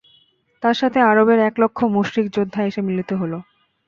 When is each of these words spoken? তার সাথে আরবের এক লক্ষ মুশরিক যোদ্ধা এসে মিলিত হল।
তার 0.63 0.75
সাথে 0.81 0.99
আরবের 1.03 1.39
এক 1.41 1.55
লক্ষ 1.61 1.79
মুশরিক 1.95 2.27
যোদ্ধা 2.35 2.61
এসে 2.63 2.81
মিলিত 2.87 3.09
হল। 3.13 3.33